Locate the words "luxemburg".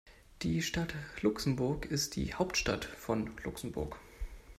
1.21-1.85, 3.43-3.99